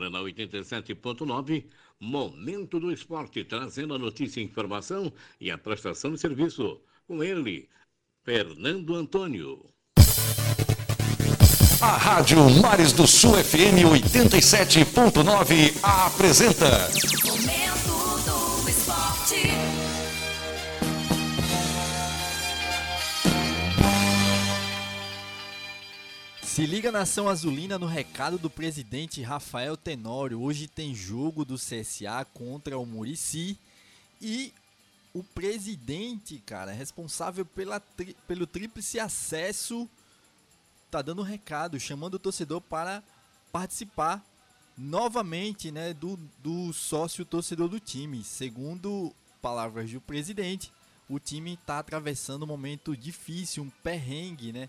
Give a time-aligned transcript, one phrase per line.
[0.00, 1.64] Agora na 87.9,
[2.00, 6.80] Momento do Esporte, trazendo a notícia, informação e a prestação de serviço.
[7.06, 7.68] Com ele,
[8.24, 9.62] Fernando Antônio.
[11.82, 17.29] A Rádio Mares do Sul FM 87.9 apresenta.
[26.50, 30.42] Se liga nação azulina no recado do presidente Rafael Tenório.
[30.42, 33.56] Hoje tem jogo do CSA contra o Murici
[34.20, 34.52] e
[35.14, 39.88] o presidente, cara, responsável pela tri, pelo tríplice acesso,
[40.90, 43.00] tá dando um recado, chamando o torcedor para
[43.52, 44.20] participar
[44.76, 48.24] novamente, né, do, do sócio torcedor do time.
[48.24, 50.72] Segundo palavras do presidente,
[51.08, 54.68] o time está atravessando um momento difícil, um perrengue, né?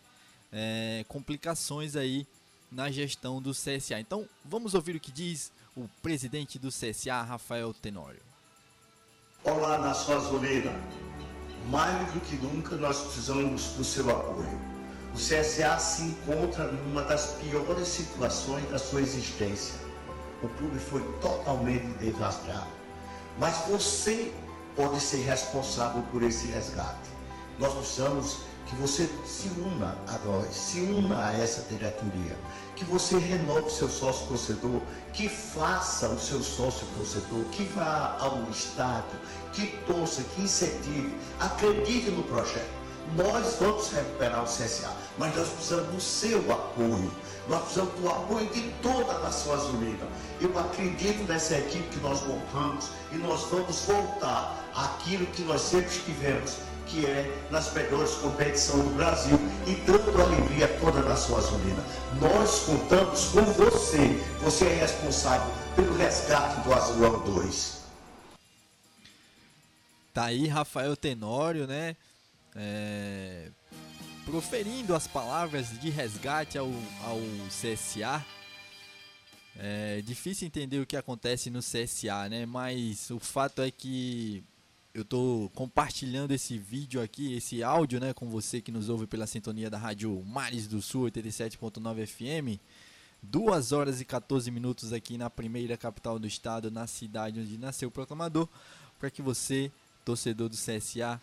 [0.52, 2.28] É, complicações aí
[2.72, 4.00] na gestão do CSA.
[4.00, 8.22] Então vamos ouvir o que diz o presidente do CSA, Rafael Tenório.
[9.44, 10.72] Olá, nação azulina.
[11.70, 14.72] Mais do que nunca nós precisamos do seu apoio.
[15.14, 19.76] O CSA se encontra numa das piores situações da sua existência.
[20.42, 22.68] O clube foi totalmente devastado.
[23.38, 24.34] Mas você
[24.76, 27.10] pode ser responsável por esse resgate.
[27.60, 28.38] Nós precisamos
[28.72, 32.38] que você se una a nós, se una a essa diretoria,
[32.74, 38.50] que você renove seu sócio torcedor, que faça o seu sócio torcedor, que vá ao
[38.50, 39.20] estádio,
[39.52, 42.82] que torça, que incentive, acredite no projeto.
[43.18, 47.12] Nós vamos recuperar o CSA, mas nós precisamos do seu apoio.
[47.50, 50.08] Nós precisamos do apoio de toda a nação azulina.
[50.40, 55.90] Eu acredito nessa equipe que nós montamos e nós vamos voltar àquilo que nós sempre
[56.06, 56.56] tivemos
[56.92, 61.84] que é nas melhores competições do Brasil e dando alegria a toda a nação azulina.
[62.20, 64.10] Nós contamos com você.
[64.42, 67.82] Você é responsável pelo resgate do Azulão 2.
[70.14, 71.96] Tá aí Rafael Tenório, né?
[72.54, 73.50] É...
[74.26, 76.70] Proferindo as palavras de resgate ao,
[77.06, 78.24] ao CSA.
[79.58, 82.46] É difícil entender o que acontece no CSA, né?
[82.46, 84.44] Mas o fato é que
[84.94, 89.26] eu estou compartilhando esse vídeo aqui, esse áudio, né, com você que nos ouve pela
[89.26, 92.60] sintonia da rádio Mares do Sul 87.9 FM.
[93.24, 97.88] 2 horas e 14 minutos aqui na primeira capital do estado, na cidade onde nasceu
[97.88, 98.50] o proclamador,
[99.00, 99.72] para que você,
[100.04, 101.22] torcedor do CSA,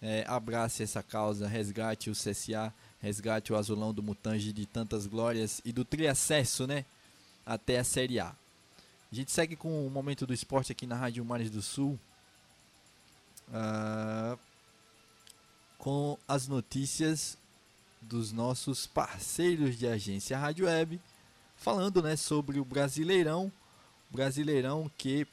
[0.00, 5.62] é, abrace essa causa, resgate o CSA, resgate o azulão do Mutange de tantas glórias
[5.64, 6.84] e do triacesso, né,
[7.46, 8.28] até a Série A.
[9.10, 11.98] A gente segue com o momento do esporte aqui na Rádio Mares do Sul
[13.48, 14.38] uh,
[15.78, 17.38] com as notícias
[18.00, 21.00] dos nossos parceiros de agência Rádio Web,
[21.56, 23.52] falando né, sobre o Brasileirão.
[24.10, 25.26] Brasileirão que,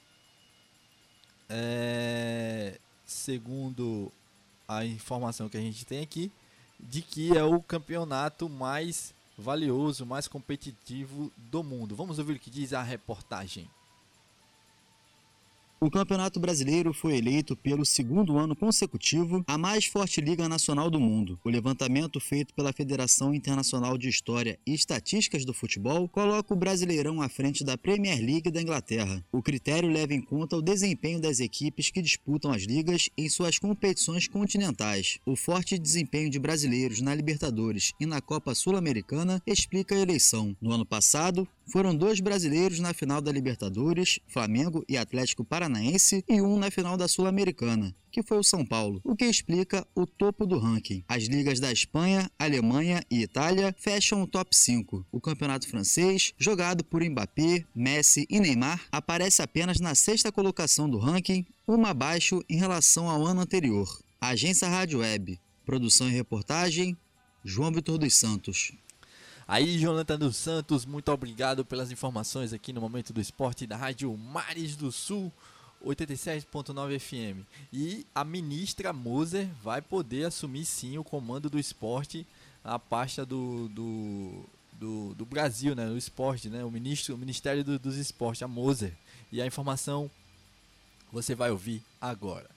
[1.49, 4.11] é, segundo
[4.67, 6.31] a informação que a gente tem aqui,
[6.79, 11.95] de que é o campeonato mais valioso, mais competitivo do mundo.
[11.95, 13.69] Vamos ouvir o que diz a reportagem.
[15.85, 20.99] O Campeonato Brasileiro foi eleito pelo segundo ano consecutivo a mais forte liga nacional do
[20.99, 21.39] mundo.
[21.43, 27.21] O levantamento feito pela Federação Internacional de História e Estatísticas do Futebol coloca o Brasileirão
[27.21, 29.23] à frente da Premier League da Inglaterra.
[29.31, 33.59] O critério leva em conta o desempenho das equipes que disputam as ligas em suas
[33.59, 35.19] competições continentais.
[35.23, 40.57] O forte desempenho de brasileiros na Libertadores e na Copa Sul-Americana explica a eleição.
[40.59, 46.41] No ano passado, foram dois brasileiros na final da Libertadores, Flamengo e Atlético Paranaense, e
[46.41, 50.45] um na final da Sul-Americana, que foi o São Paulo, o que explica o topo
[50.45, 51.03] do ranking.
[51.07, 55.05] As ligas da Espanha, Alemanha e Itália fecham o top 5.
[55.11, 60.97] O campeonato francês, jogado por Mbappé, Messi e Neymar, aparece apenas na sexta colocação do
[60.97, 63.87] ranking, uma abaixo em relação ao ano anterior.
[64.21, 66.95] Agência Rádio Web, produção e reportagem,
[67.43, 68.71] João Vitor dos Santos.
[69.47, 74.15] Aí, Jonathan dos Santos, muito obrigado pelas informações aqui no Momento do Esporte da Rádio
[74.17, 75.31] Mares do Sul
[75.85, 77.45] 87.9 FM.
[77.71, 82.25] E a ministra Moser vai poder assumir sim o comando do esporte,
[82.63, 85.87] a pasta do, do, do, do Brasil, né?
[85.89, 86.63] O esporte, né?
[86.63, 88.93] O, ministro, o Ministério do, dos Esportes, a Moser.
[89.31, 90.09] E a informação
[91.11, 92.54] você vai ouvir agora.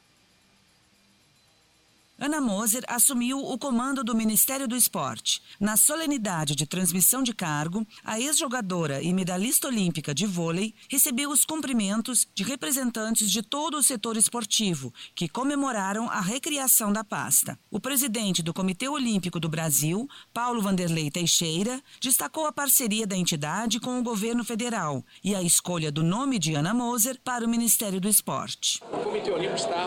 [2.21, 5.41] Ana Moser assumiu o comando do Ministério do Esporte.
[5.61, 11.45] Na solenidade de transmissão de cargo, a ex-jogadora e medalhista olímpica de vôlei recebeu os
[11.45, 17.57] cumprimentos de representantes de todo o setor esportivo, que comemoraram a recriação da pasta.
[17.71, 23.79] O presidente do Comitê Olímpico do Brasil, Paulo Vanderlei Teixeira, destacou a parceria da entidade
[23.79, 28.01] com o governo federal e a escolha do nome de Ana Moser para o Ministério
[28.01, 28.83] do Esporte.
[28.93, 29.87] O Comitê Olímpico está,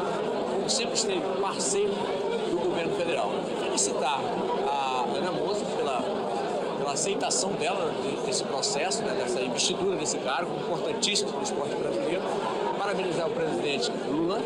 [0.70, 2.21] sempre esteve, parceiro
[3.82, 4.22] Felicitar
[4.68, 6.04] a Ana Moza pela,
[6.78, 7.92] pela aceitação dela
[8.24, 12.22] desse processo, né, dessa investidura desse cargo importantíssimo do esporte brasileiro.
[12.78, 14.40] Parabenizar o presidente Lula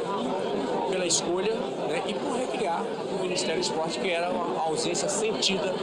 [0.89, 5.73] pela escolha né, e por recriar o Ministério do Esporte, que era uma ausência sentida.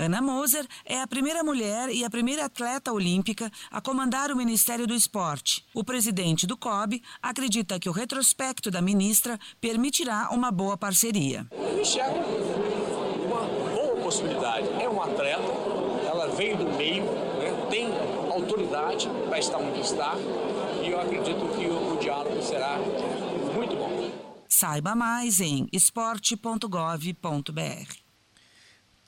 [0.00, 4.86] Ana Moser é a primeira mulher e a primeira atleta olímpica a comandar o Ministério
[4.86, 5.66] do Esporte.
[5.74, 11.44] O presidente do COB acredita que o retrospecto da ministra permitirá uma boa parceria.
[11.50, 12.16] Eu enxergo
[13.26, 13.40] uma
[13.74, 14.68] boa possibilidade.
[14.80, 15.42] É uma atleta,
[16.06, 17.88] ela veio do meio, né, tem
[18.30, 20.14] autoridade para estar onde está
[20.80, 22.78] e eu acredito que o, o diálogo será
[23.52, 24.12] muito bom.
[24.48, 28.07] Saiba mais em esporte.gov.br.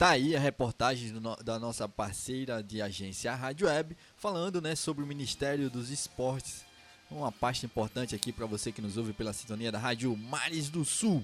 [0.00, 1.12] Tá aí a reportagem
[1.44, 6.64] da nossa parceira de agência Rádio Web, falando né, sobre o Ministério dos Esportes.
[7.11, 10.87] Uma parte importante aqui para você que nos ouve pela sintonia da Rádio Mares do
[10.87, 11.23] Sul.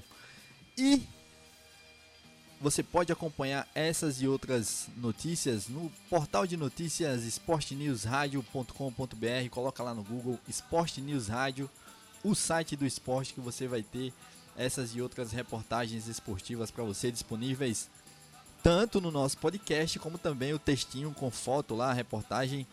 [0.77, 1.03] E
[2.61, 9.49] você pode acompanhar essas e outras notícias no portal de notícias esportenewsradio.com.br.
[9.51, 11.71] Coloca lá no Google Esporte News Rádio,
[12.23, 14.13] o site do esporte que você vai ter
[14.55, 17.89] essas e outras reportagens esportivas para você disponíveis
[18.67, 22.67] tanto no nosso podcast como também o textinho com foto lá, reportagem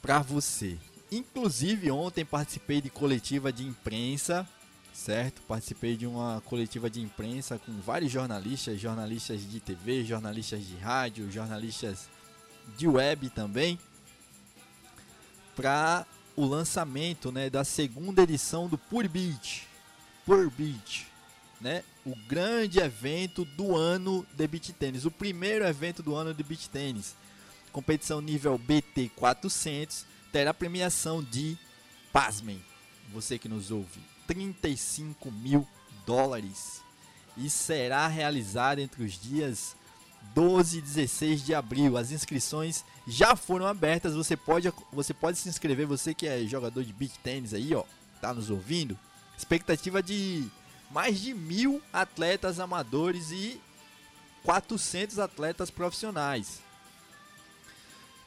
[0.00, 0.78] para você.
[1.10, 4.48] Inclusive ontem participei de coletiva de imprensa,
[4.94, 5.42] certo?
[5.48, 11.28] Participei de uma coletiva de imprensa com vários jornalistas, jornalistas de TV, jornalistas de rádio,
[11.28, 12.08] jornalistas
[12.78, 13.76] de web também,
[15.56, 16.06] para
[16.36, 19.66] o lançamento, né, da segunda edição do Pure Beach.
[20.24, 21.15] Pure Beach
[21.60, 26.42] né, o grande evento do ano de beach tênis, o primeiro evento do ano de
[26.42, 27.14] beach tênis.
[27.72, 31.56] Competição nível BT 400 terá premiação de,
[32.12, 32.62] pasmem,
[33.12, 35.66] você que nos ouve, 35 mil
[36.04, 36.82] dólares
[37.36, 39.76] e será realizada entre os dias
[40.34, 41.96] 12 e 16 de abril.
[41.96, 44.14] As inscrições já foram abertas.
[44.14, 45.86] Você pode, você pode se inscrever.
[45.86, 47.84] Você que é jogador de beach tênis aí, ó,
[48.20, 48.98] tá nos ouvindo.
[49.36, 50.48] Expectativa de
[50.90, 53.60] mais de mil atletas amadores e
[54.44, 56.64] 400 atletas profissionais.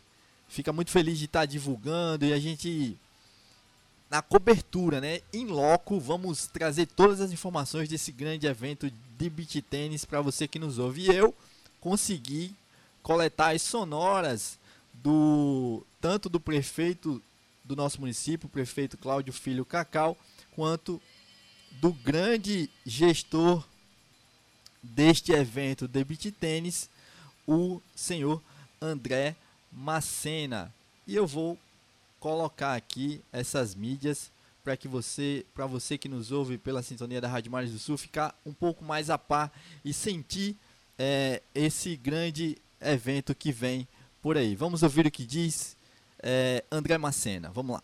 [0.47, 2.97] fica muito feliz de estar tá divulgando e a gente
[4.09, 9.61] na cobertura, né, em loco, vamos trazer todas as informações desse grande evento de beat
[9.69, 11.01] tênis para você que nos ouve.
[11.01, 11.35] E eu
[11.81, 12.55] consegui
[13.03, 14.57] coletar as sonoras
[14.93, 17.21] do tanto do prefeito
[17.67, 20.17] do nosso município, o prefeito Cláudio Filho Cacau,
[20.51, 21.01] quanto
[21.73, 23.63] do grande gestor
[24.81, 26.89] deste evento de beach tênis,
[27.45, 28.41] o senhor
[28.81, 29.35] André
[29.71, 30.73] Macena.
[31.05, 31.59] E eu vou
[32.19, 34.31] colocar aqui essas mídias
[34.63, 37.97] para que você, para você que nos ouve pela sintonia da Rádio Mares do Sul,
[37.97, 39.51] ficar um pouco mais a par
[39.83, 40.55] e sentir
[40.97, 43.87] é, esse grande evento que vem
[44.21, 44.55] por aí.
[44.55, 45.76] Vamos ouvir o que diz
[46.21, 47.51] é, André Macena.
[47.53, 47.83] Vamos lá.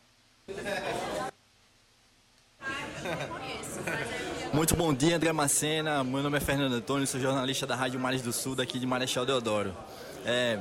[4.54, 6.04] Muito bom dia, André Macena.
[6.04, 9.25] Meu nome é Fernando Antônio, sou jornalista da Rádio Mares do Sul, daqui de Marechal
[9.25, 9.75] Deodoro.
[10.24, 10.60] É,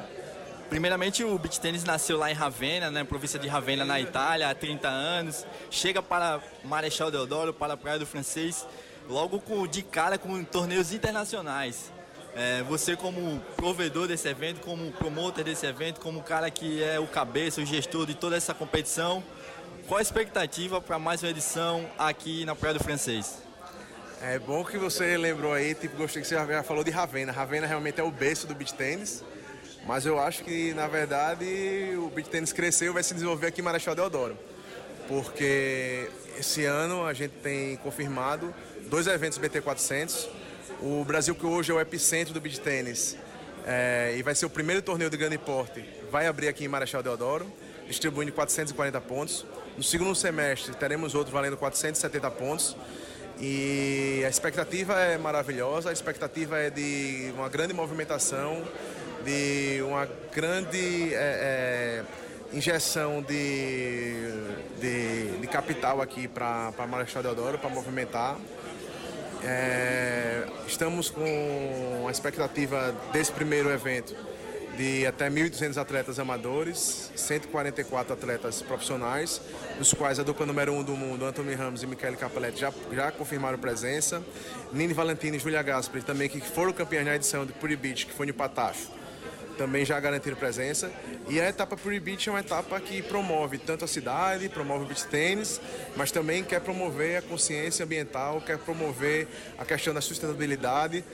[0.71, 4.55] primeiramente, o beach tênis nasceu lá em Ravenna, né, província de Ravenna, na Itália, há
[4.55, 5.47] 30 anos.
[5.71, 8.67] Chega para Marechal Deodoro, para a Praia do Francês,
[9.11, 11.92] logo com, de cara com torneios internacionais.
[12.35, 17.07] É, você como provedor desse evento, como promotor desse evento, como cara que é o
[17.07, 19.23] cabeça, o gestor de toda essa competição,
[19.87, 23.37] qual a expectativa para mais uma edição aqui na Praia do Francês?
[24.23, 27.33] É bom que você lembrou aí, tipo, gostei que você já falou de Ravena.
[27.33, 29.23] Ravena realmente é o berço do beach tênis,
[29.85, 31.45] mas eu acho que, na verdade,
[31.99, 34.39] o beach tênis cresceu e vai se desenvolver aqui em Marechal Deodoro.
[35.09, 36.09] porque
[36.39, 38.55] esse ano a gente tem confirmado
[38.89, 40.29] dois eventos BT400.
[40.85, 43.17] O Brasil, que hoje é o epicentro do beach tênis,
[43.65, 47.05] é, e vai ser o primeiro torneio de grande porte, vai abrir aqui em Marechal
[47.05, 47.47] Deodoro,
[47.87, 49.47] distribuindo 440 pontos.
[49.77, 52.77] No segundo semestre teremos outro valendo 470 pontos.
[53.41, 58.61] E a expectativa é maravilhosa, a expectativa é de uma grande movimentação,
[59.25, 62.05] de uma grande é, é,
[62.53, 64.17] injeção de,
[64.81, 68.37] de, de, capital aqui para Marechal Deodoro, para movimentar.
[69.45, 74.15] É, estamos com a expectativa desse primeiro evento
[74.77, 79.41] de até 1.200 atletas amadores, 144 atletas profissionais,
[79.79, 82.73] dos quais a dupla número 1 um do mundo, Anthony Ramos e Michele Capelletti, já,
[82.93, 84.23] já confirmaram presença.
[84.73, 88.13] Nini Valentini e Julia Gaspari, também que foram campeãs na edição de Puri Beach, que
[88.13, 88.89] foi no Patacho,
[89.57, 90.91] também já garantiram presença.
[91.29, 94.87] E a etapa Puri Beach é uma etapa que promove tanto a cidade, promove o
[94.87, 95.61] beach tênis,
[95.97, 99.29] mas também quer promover a consciência ambiental, quer promover
[99.59, 101.05] a questão da sustentabilidade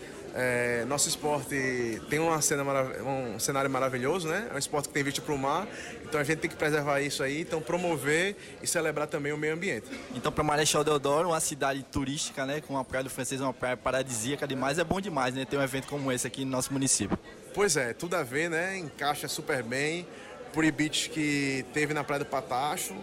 [0.40, 2.62] é, nosso esporte tem uma cena
[3.02, 4.47] um cenário maravilhoso, né?
[4.52, 5.66] É um esporte que tem vista para o mar,
[6.04, 9.54] então a gente tem que preservar isso aí, então promover e celebrar também o meio
[9.54, 9.88] ambiente.
[10.14, 13.76] Então para Marechal Deodoro, uma cidade turística, né, com a praia do Francês, uma praia
[13.76, 17.18] paradisíaca demais, é bom demais, né, ter um evento como esse aqui no nosso município.
[17.52, 18.78] Pois é, tudo a ver, né?
[18.78, 20.07] Encaixa super bem.
[20.52, 22.95] Puri Beach que teve na Praia do Patacho,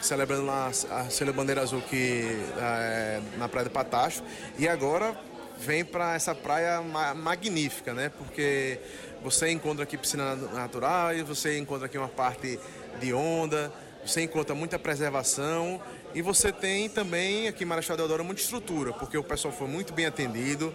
[0.00, 2.24] celebrando a Bandeira Azul que,
[2.58, 4.24] é, na Praia do Patacho.
[4.58, 5.16] E agora
[5.60, 8.10] vem para essa praia ma magnífica, né?
[8.16, 8.78] Porque
[9.22, 12.58] você encontra aqui piscina natural, você encontra aqui uma parte
[12.98, 13.70] de onda,
[14.04, 15.80] você encontra muita preservação
[16.14, 19.92] e você tem também aqui em Marechal Deodoro muita estrutura, porque o pessoal foi muito
[19.92, 20.74] bem atendido,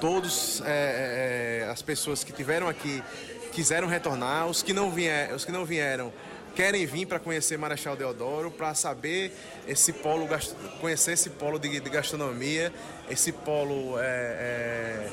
[0.00, 3.02] todos é, é, as pessoas que tiveram aqui
[3.52, 6.12] quiseram retornar, os que não, vier, os que não vieram
[6.58, 9.30] querem vir para conhecer Marechal Deodoro, para saber
[9.68, 10.26] esse polo,
[10.80, 12.72] conhecer esse polo de, de gastronomia,
[13.08, 15.10] esse polo é, é,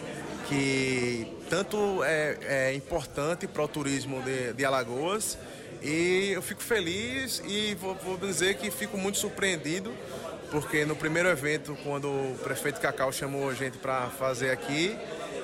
[0.49, 5.37] que tanto é, é importante para o turismo de, de, Alagoas.
[5.83, 9.93] E eu fico feliz e vou, vou dizer que fico muito surpreendido,
[10.49, 14.97] porque no primeiro evento, quando o prefeito Cacau chamou a gente para fazer aqui,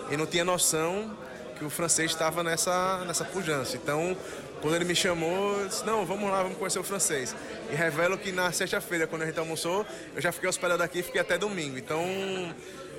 [0.10, 1.16] e não tinha noção
[1.60, 3.78] que o francês estava nessa, nessa pujança.
[3.78, 4.18] Então,
[4.62, 7.36] quando ele me chamou, eu disse, não, vamos lá, vamos conhecer o francês.
[7.72, 11.04] E revelo que na sexta-feira, quando a gente almoçou, eu já fiquei hospedado aqui e
[11.04, 11.78] fiquei até domingo.
[11.78, 12.04] Então,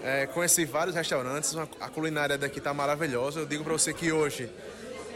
[0.02, 3.40] é, conheci vários restaurantes, a culinária daqui está maravilhosa.
[3.40, 4.50] Eu digo para você que hoje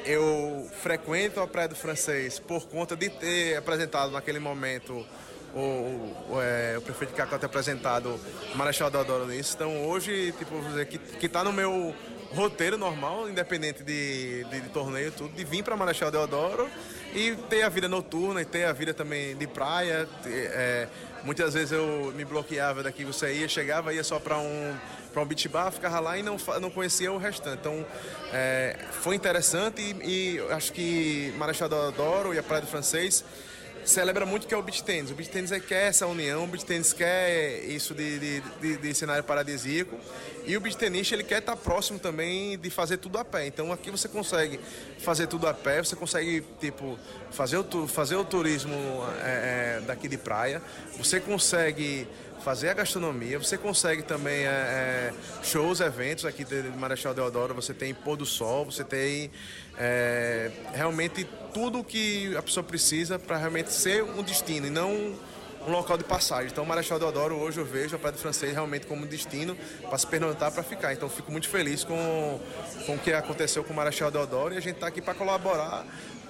[0.04, 5.04] eu frequento a Praia do Francês por conta de ter apresentado naquele momento
[5.52, 5.58] o,
[6.30, 8.20] o, é, o prefeito Cacau ter apresentado
[8.54, 9.54] Marechal Deodoro nisso.
[9.56, 11.92] Então hoje, tipo, dizer que está no meu
[12.36, 16.68] roteiro normal, independente de, de, de torneio, tudo, de vir para Marechal Deodoro
[17.14, 20.06] e ter a vida noturna e ter a vida também de praia.
[20.26, 20.86] É,
[21.24, 24.76] muitas vezes eu me bloqueava daqui, você ia, chegava, ia só para um
[25.18, 27.58] um beach bar, ficava lá e não, não conhecia o restante.
[27.58, 27.86] Então,
[28.34, 33.24] é, foi interessante e, e acho que Marechal Deodoro e a Praia do Francês
[33.86, 35.10] celebra muito que é o beach tennis.
[35.10, 38.76] O beach tennis é, quer essa união, o beach tennis quer isso de, de, de,
[38.76, 39.96] de cenário paradisíaco.
[40.44, 43.46] E o beach tennis ele quer estar próximo também de fazer tudo a pé.
[43.46, 44.60] Então aqui você consegue
[44.98, 46.98] fazer tudo a pé, você consegue tipo
[47.30, 48.74] fazer o, fazer o turismo
[49.22, 50.62] é, é, daqui de praia,
[50.96, 52.06] você consegue
[52.46, 55.12] fazer a gastronomia, você consegue também é, é
[55.42, 59.32] shows, eventos aqui de Marechal Deodoro, você tem pôr do sol, você tem
[59.76, 65.16] é, realmente tudo que a pessoa precisa para realmente ser um destino e não
[65.66, 66.48] um local de passagem.
[66.52, 69.56] Então, Marechal Deodoro, hoje eu vejo a Praia do Francês realmente como um destino
[69.88, 70.92] para se pernoitar, para ficar.
[70.92, 72.40] Então, fico muito feliz com,
[72.86, 75.84] com o que aconteceu com o Marechal Deodoro e a gente está aqui para colaborar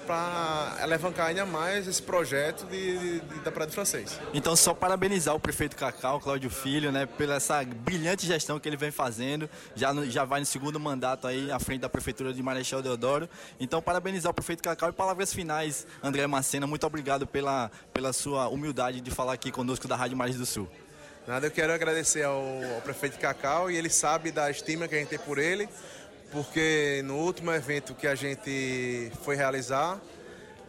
[0.07, 4.19] para alavancar ainda mais esse projeto de, de, de, da Praia do Francês.
[4.33, 8.77] Então, só parabenizar o prefeito Cacau, Cláudio Filho, né, pela essa brilhante gestão que ele
[8.77, 9.51] vem fazendo.
[9.75, 13.29] Já, no, já vai no segundo mandato aí à frente da Prefeitura de Marechal Deodoro.
[13.59, 16.67] Então, parabenizar o prefeito Cacau e palavras finais, André Macena.
[16.67, 20.69] Muito obrigado pela, pela sua humildade de falar aqui conosco da Rádio Mares do Sul.
[21.27, 22.41] Nada, eu quero agradecer ao,
[22.75, 25.69] ao prefeito Cacau e ele sabe da estima que a gente tem por ele
[26.31, 30.01] porque no último evento que a gente foi realizar,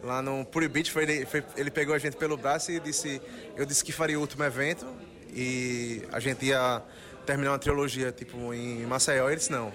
[0.02, 3.20] lá no Puri Beach, foi, ele, foi, ele pegou a gente pelo braço e disse,
[3.56, 4.86] eu disse que faria o último evento
[5.34, 6.82] e a gente ia
[7.26, 9.28] terminar uma trilogia tipo em Maceió.
[9.28, 9.72] Ele disse, não,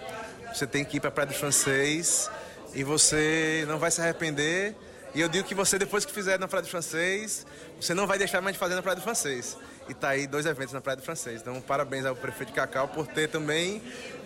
[0.54, 2.30] você tem que ir para a Praia do Francês
[2.74, 4.76] e você não vai se arrepender
[5.16, 7.46] E eu digo que você, depois que fizer na Praia do Francês,
[7.80, 9.56] você não vai deixar mais de fazer na Praia do Francês.
[9.88, 11.42] E tá aí dois eventos na Praia do Francês.
[11.42, 13.80] Então, parabéns ao prefeito Cacau por ter também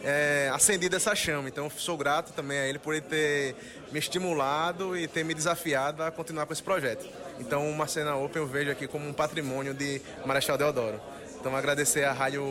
[0.04, 1.48] é, acendido essa chama.
[1.48, 3.56] Então, sou grato também a ele por ele ter
[3.92, 7.08] me estimulado e ter me desafiado a continuar com esse projeto.
[7.40, 11.00] Então, uma cena Open eu vejo aqui como um patrimônio de Marechal Deodoro.
[11.40, 12.44] Então, agradecer à Rádio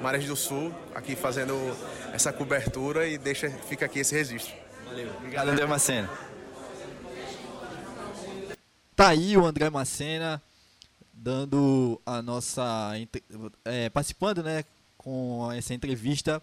[0.00, 1.54] Marés do Sul, aqui fazendo
[2.12, 4.54] essa cobertura e deixa, fica aqui esse registro.
[4.84, 5.10] Valeu.
[5.16, 6.10] Obrigado, André Macena.
[8.94, 10.40] Tá aí o André Macena
[11.12, 12.92] dando a nossa.
[13.64, 14.64] É, participando né,
[14.96, 16.42] com essa entrevista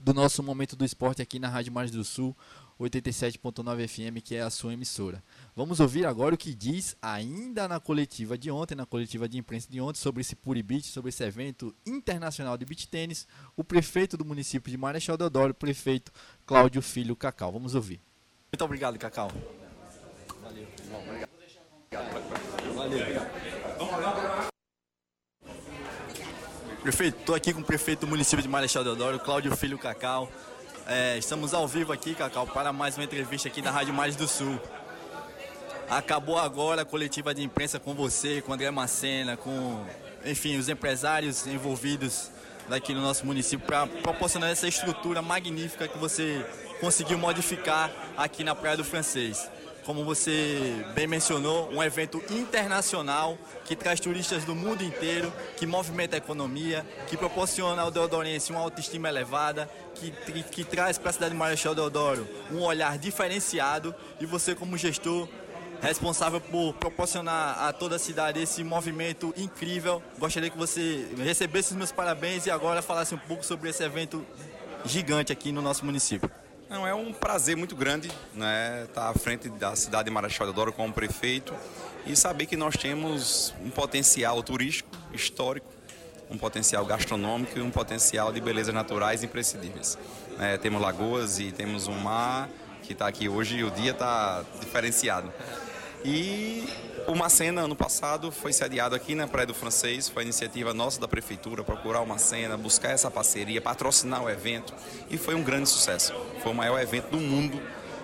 [0.00, 2.34] do nosso Momento do Esporte aqui na Rádio Mares do Sul,
[2.80, 5.22] 87.9 FM, que é a sua emissora.
[5.54, 9.68] Vamos ouvir agora o que diz, ainda na coletiva de ontem, na coletiva de imprensa
[9.70, 14.16] de ontem, sobre esse Puri Beach, sobre esse evento internacional de beach tênis, o prefeito
[14.16, 16.10] do município de Marechal Deodoro, o prefeito
[16.46, 17.52] Cláudio Filho Cacau.
[17.52, 18.00] Vamos ouvir.
[18.50, 19.30] Muito obrigado, Cacau.
[20.42, 20.66] Valeu.
[21.06, 21.30] Obrigado.
[22.74, 23.39] Valeu.
[26.82, 30.30] Prefeito, estou aqui com o prefeito do município de Marechal Deodoro, Cláudio Filho Cacau.
[30.86, 34.26] É, estamos ao vivo aqui, Cacau, para mais uma entrevista aqui da Rádio Mais do
[34.26, 34.58] Sul.
[35.90, 39.84] Acabou agora a coletiva de imprensa com você, com André Macena, com,
[40.24, 42.30] enfim, os empresários envolvidos
[42.66, 46.46] daqui no nosso município para proporcionar essa estrutura magnífica que você
[46.80, 49.50] conseguiu modificar aqui na Praia do Francês
[49.84, 56.16] como você bem mencionou, um evento internacional que traz turistas do mundo inteiro, que movimenta
[56.16, 61.12] a economia, que proporciona ao Deodorense uma autoestima elevada, que, que, que traz para a
[61.12, 65.28] cidade de Marechal Deodoro um olhar diferenciado e você como gestor
[65.80, 70.02] responsável por proporcionar a toda a cidade esse movimento incrível.
[70.18, 74.24] Gostaria que você recebesse os meus parabéns e agora falasse um pouco sobre esse evento
[74.84, 76.30] gigante aqui no nosso município.
[76.70, 80.72] Não, é um prazer muito grande né, estar à frente da cidade de Marechal Deodoro
[80.72, 81.52] como prefeito
[82.06, 85.66] e saber que nós temos um potencial turístico, histórico,
[86.30, 89.98] um potencial gastronômico e um potencial de belezas naturais imprescindíveis.
[90.38, 92.48] É, temos lagoas e temos um mar
[92.84, 95.32] que está aqui hoje e o dia está diferenciado.
[96.04, 96.68] E
[97.06, 101.08] uma cena ano passado foi sediado aqui na Praia do Francês, foi iniciativa nossa da
[101.08, 104.74] prefeitura procurar uma cena, buscar essa parceria, patrocinar o evento
[105.10, 106.14] e foi um grande sucesso.
[106.42, 107.60] Foi o maior evento do mundo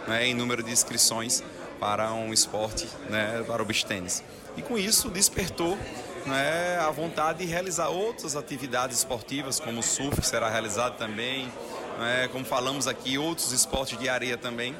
[0.06, 1.42] né, em número de inscrições
[1.78, 4.22] para um esporte, né, para o beach tênis.
[4.56, 5.76] E com isso despertou
[6.24, 11.52] né, a vontade de realizar outras atividades esportivas, como o surf será realizado também,
[11.98, 14.74] né, como falamos aqui, outros esportes de areia também.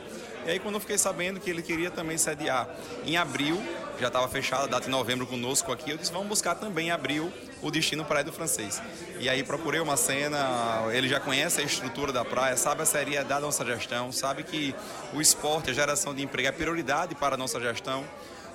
[0.46, 2.68] E aí quando eu fiquei sabendo que ele queria também sediar
[3.04, 3.60] em abril,
[4.00, 6.90] já estava fechada a data em novembro conosco aqui, eu disse, vamos buscar também em
[6.90, 7.32] abril
[7.62, 8.80] o destino Praia do Francês.
[9.18, 13.28] E aí procurei uma cena, ele já conhece a estrutura da praia, sabe a seriedade
[13.28, 14.74] da nossa gestão, sabe que
[15.12, 18.04] o esporte, a geração de emprego é prioridade para a nossa gestão.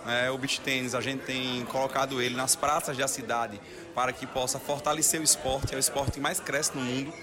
[0.07, 3.61] É, o beach tênis, a gente tem colocado ele nas praças da cidade
[3.93, 7.13] para que possa fortalecer o esporte, é o esporte que mais cresce no mundo.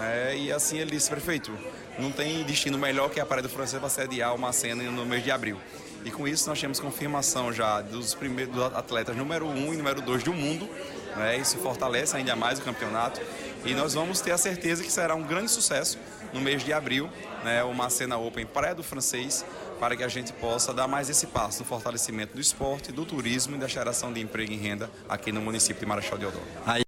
[0.00, 1.50] É, e assim ele disse, prefeito,
[1.98, 5.24] não tem destino melhor que a Praia do Francês para sediar uma cena no mês
[5.24, 5.58] de abril.
[6.04, 10.00] E com isso nós temos confirmação já dos primeiros atletas número 1 um e número
[10.00, 10.68] 2 do mundo.
[11.16, 11.38] Né?
[11.38, 13.20] Isso fortalece ainda mais o campeonato.
[13.64, 15.98] E nós vamos ter a certeza que será um grande sucesso
[16.32, 17.10] no mês de abril,
[17.44, 17.62] né?
[17.64, 19.44] uma cena Open Praia do Francês,
[19.80, 23.56] para que a gente possa dar mais esse passo no fortalecimento do esporte, do turismo
[23.56, 26.44] e da geração de emprego e renda aqui no município de Marechal Deodoro.
[26.66, 26.82] Aí,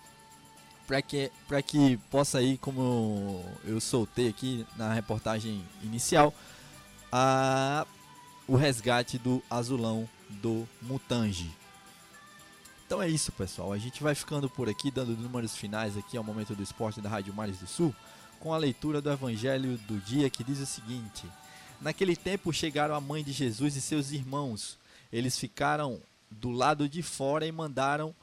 [0.86, 6.32] para que, pra que possa ir, como eu soltei aqui na reportagem inicial,
[7.12, 7.86] a,
[8.48, 11.54] o resgate do azulão do Mutange.
[12.86, 13.74] Então é isso, pessoal.
[13.74, 17.10] A gente vai ficando por aqui, dando números finais aqui ao momento do esporte da
[17.10, 17.94] Rádio Mares do Sul,
[18.38, 21.26] com a leitura do Evangelho do dia que diz o seguinte:
[21.80, 24.78] Naquele tempo chegaram a mãe de Jesus e seus irmãos.
[25.10, 28.14] Eles ficaram do lado de fora e mandaram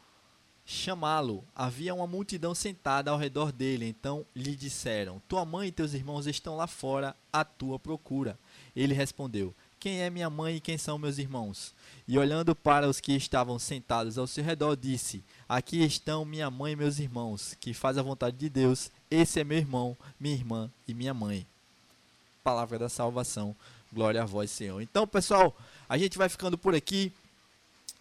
[0.63, 1.43] chamá-lo.
[1.55, 3.87] Havia uma multidão sentada ao redor dele.
[3.87, 8.37] Então lhe disseram: Tua mãe e teus irmãos estão lá fora à tua procura.
[8.75, 11.73] Ele respondeu: Quem é minha mãe e quem são meus irmãos?
[12.07, 16.73] E olhando para os que estavam sentados ao seu redor, disse: Aqui estão minha mãe
[16.73, 18.91] e meus irmãos, que faz a vontade de Deus.
[19.09, 21.47] Esse é meu irmão, minha irmã e minha mãe.
[22.47, 23.53] Palavra da salvação.
[23.91, 24.79] Glória a vós, Senhor.
[24.79, 25.53] Então, pessoal,
[25.89, 27.11] a gente vai ficando por aqui.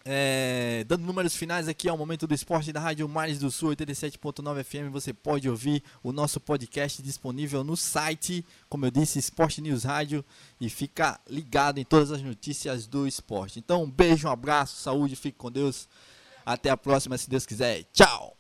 [0.05, 4.63] É, dando números finais aqui ao momento do esporte da Rádio Mares do Sul 87.9
[4.63, 9.83] FM, você pode ouvir o nosso podcast disponível no site, como eu disse, Esporte News
[9.83, 10.25] Rádio,
[10.61, 13.59] e fica ligado em todas as notícias do esporte.
[13.59, 15.89] Então, um beijo, um abraço, saúde, fique com Deus.
[16.45, 17.83] Até a próxima, se Deus quiser.
[17.93, 18.36] Tchau!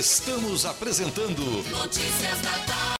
[0.00, 2.90] Estamos apresentando Notícias da Tarde.